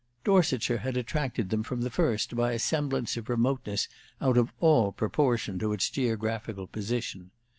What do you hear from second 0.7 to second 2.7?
had attracted them from the first by a